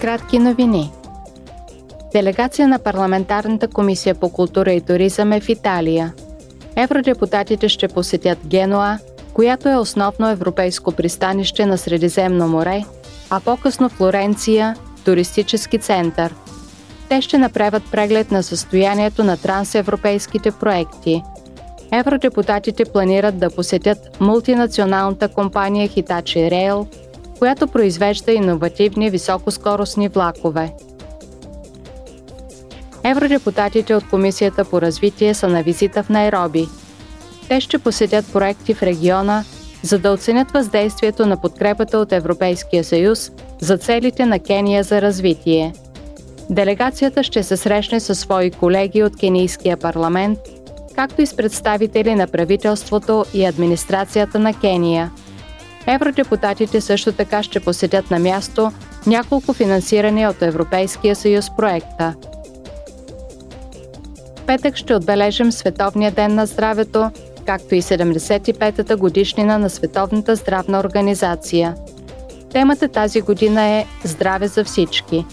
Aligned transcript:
Кратки 0.00 0.38
новини. 0.38 0.92
Делегация 2.12 2.68
на 2.68 2.78
Парламентарната 2.78 3.68
комисия 3.68 4.14
по 4.14 4.28
култура 4.28 4.72
и 4.72 4.80
туризъм 4.80 5.32
е 5.32 5.40
в 5.40 5.48
Италия. 5.48 6.12
Евродепутатите 6.76 7.68
ще 7.68 7.88
посетят 7.88 8.38
Генуа, 8.46 8.98
която 9.32 9.68
е 9.68 9.76
основно 9.76 10.28
европейско 10.28 10.92
пристанище 10.92 11.66
на 11.66 11.78
Средиземно 11.78 12.48
море, 12.48 12.84
а 13.30 13.40
по-късно 13.40 13.88
Флоренция– 13.88 14.76
туристически 15.04 15.78
център. 15.78 16.34
Те 17.08 17.20
ще 17.20 17.38
направят 17.38 17.82
преглед 17.90 18.30
на 18.30 18.42
състоянието 18.42 19.24
на 19.24 19.36
трансевропейските 19.36 20.50
проекти. 20.50 21.22
Евродепутатите 21.92 22.84
планират 22.84 23.38
да 23.38 23.50
посетят 23.50 24.20
мултинационалната 24.20 25.28
компания 25.28 25.88
Hitachi 25.88 26.52
Rail– 26.52 26.86
която 27.38 27.68
произвежда 27.68 28.32
иновативни 28.32 29.10
високоскоростни 29.10 30.08
влакове. 30.08 30.72
Евродепутатите 33.04 33.94
от 33.94 34.08
Комисията 34.08 34.64
по 34.64 34.80
развитие 34.82 35.34
са 35.34 35.48
на 35.48 35.62
визита 35.62 36.02
в 36.02 36.08
Найроби. 36.08 36.68
Те 37.48 37.60
ще 37.60 37.78
посетят 37.78 38.32
проекти 38.32 38.74
в 38.74 38.82
региона, 38.82 39.44
за 39.82 39.98
да 39.98 40.12
оценят 40.12 40.50
въздействието 40.50 41.26
на 41.26 41.40
подкрепата 41.40 41.98
от 41.98 42.12
Европейския 42.12 42.84
съюз 42.84 43.32
за 43.60 43.78
целите 43.78 44.26
на 44.26 44.38
Кения 44.38 44.84
за 44.84 45.02
развитие. 45.02 45.72
Делегацията 46.50 47.22
ще 47.22 47.42
се 47.42 47.56
срещне 47.56 48.00
със 48.00 48.18
свои 48.18 48.50
колеги 48.50 49.02
от 49.02 49.16
Кенийския 49.16 49.76
парламент, 49.76 50.38
както 50.94 51.22
и 51.22 51.26
с 51.26 51.36
представители 51.36 52.14
на 52.14 52.26
правителството 52.26 53.24
и 53.34 53.44
администрацията 53.44 54.38
на 54.38 54.54
Кения– 54.54 55.10
Евродепутатите 55.88 56.80
също 56.80 57.12
така 57.12 57.42
ще 57.42 57.60
посетят 57.60 58.10
на 58.10 58.18
място 58.18 58.72
няколко 59.06 59.52
финансирани 59.52 60.26
от 60.26 60.42
Европейския 60.42 61.16
съюз 61.16 61.46
проекта. 61.56 62.14
Петък 64.46 64.76
ще 64.76 64.94
отбележим 64.94 65.52
Световния 65.52 66.10
ден 66.10 66.34
на 66.34 66.46
здравето, 66.46 67.10
както 67.46 67.74
и 67.74 67.82
75-та 67.82 68.96
годишнина 68.96 69.58
на 69.58 69.70
Световната 69.70 70.36
здравна 70.36 70.80
организация. 70.80 71.74
Темата 72.52 72.88
тази 72.88 73.20
година 73.20 73.62
е 73.62 73.86
Здраве 74.04 74.48
за 74.48 74.64
всички. 74.64 75.24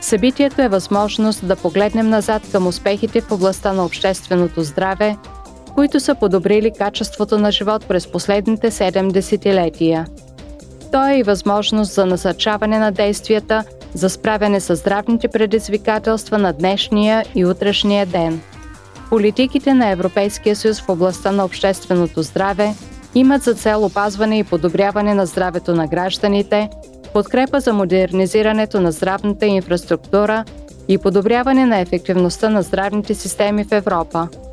Събитието 0.00 0.62
е 0.62 0.68
възможност 0.68 1.46
да 1.46 1.56
погледнем 1.56 2.08
назад 2.08 2.42
към 2.52 2.66
успехите 2.66 3.20
в 3.20 3.32
областта 3.32 3.72
на 3.72 3.84
общественото 3.84 4.62
здраве– 4.62 5.16
които 5.74 6.00
са 6.00 6.14
подобрили 6.14 6.70
качеството 6.78 7.38
на 7.38 7.52
живот 7.52 7.86
през 7.88 8.06
последните 8.06 8.70
7 8.70 9.12
десетилетия. 9.12 10.06
То 10.92 11.08
е 11.08 11.14
и 11.14 11.22
възможност 11.22 11.92
за 11.92 12.06
насърчаване 12.06 12.78
на 12.78 12.92
действията 12.92 13.64
за 13.94 14.10
справяне 14.10 14.60
с 14.60 14.76
здравните 14.76 15.28
предизвикателства 15.28 16.38
на 16.38 16.52
днешния 16.52 17.24
и 17.34 17.46
утрешния 17.46 18.06
ден. 18.06 18.40
Политиките 19.10 19.74
на 19.74 19.90
Европейския 19.90 20.56
съюз 20.56 20.80
в 20.80 20.88
областта 20.88 21.32
на 21.32 21.44
общественото 21.44 22.22
здраве 22.22 22.74
имат 23.14 23.42
за 23.42 23.54
цел 23.54 23.84
опазване 23.84 24.38
и 24.38 24.44
подобряване 24.44 25.14
на 25.14 25.26
здравето 25.26 25.74
на 25.74 25.86
гражданите, 25.86 26.70
подкрепа 27.12 27.60
за 27.60 27.72
модернизирането 27.72 28.80
на 28.80 28.92
здравната 28.92 29.46
инфраструктура 29.46 30.44
и 30.88 30.98
подобряване 30.98 31.66
на 31.66 31.78
ефективността 31.78 32.48
на 32.48 32.62
здравните 32.62 33.14
системи 33.14 33.64
в 33.64 33.72
Европа– 33.72 34.28